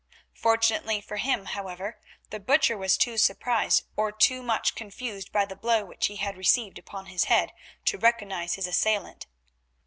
[0.33, 1.99] Fortunately for him, however,
[2.31, 6.37] the Butcher was too surprised, or too much confused by the blow which he had
[6.37, 7.51] received upon his head,
[7.85, 9.27] to recognise his assailant.